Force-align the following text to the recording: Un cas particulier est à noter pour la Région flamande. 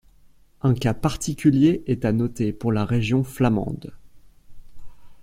Un 0.63 0.73
cas 0.73 0.95
particulier 0.95 1.83
est 1.85 2.05
à 2.05 2.11
noter 2.11 2.53
pour 2.53 2.71
la 2.71 2.85
Région 2.85 3.23
flamande. 3.23 3.93